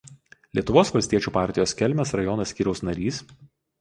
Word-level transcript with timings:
Lietuvos 0.59 0.91
valstiečių 0.95 1.33
partijos 1.37 1.75
Kelmės 1.83 2.15
rajono 2.21 2.49
skyriaus 2.53 2.83
narys. 2.89 3.21